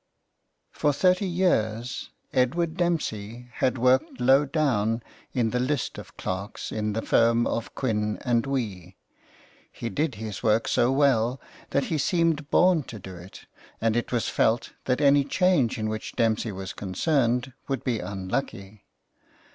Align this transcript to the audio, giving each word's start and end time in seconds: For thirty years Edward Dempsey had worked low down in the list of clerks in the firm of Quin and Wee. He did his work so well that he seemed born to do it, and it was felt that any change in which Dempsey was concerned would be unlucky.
For 0.71 0.93
thirty 0.93 1.27
years 1.27 2.09
Edward 2.33 2.75
Dempsey 2.75 3.49
had 3.57 3.77
worked 3.77 4.19
low 4.19 4.45
down 4.45 5.03
in 5.31 5.51
the 5.51 5.59
list 5.59 5.99
of 5.99 6.17
clerks 6.17 6.71
in 6.71 6.93
the 6.93 7.03
firm 7.03 7.45
of 7.45 7.75
Quin 7.75 8.17
and 8.23 8.47
Wee. 8.47 8.97
He 9.71 9.89
did 9.91 10.15
his 10.15 10.41
work 10.41 10.67
so 10.67 10.91
well 10.91 11.39
that 11.69 11.83
he 11.93 11.99
seemed 11.99 12.49
born 12.49 12.81
to 12.85 12.97
do 12.97 13.15
it, 13.15 13.45
and 13.79 13.95
it 13.95 14.11
was 14.11 14.27
felt 14.27 14.71
that 14.85 15.01
any 15.01 15.23
change 15.23 15.77
in 15.77 15.87
which 15.87 16.15
Dempsey 16.15 16.51
was 16.51 16.73
concerned 16.73 17.53
would 17.67 17.83
be 17.83 17.99
unlucky. 17.99 18.85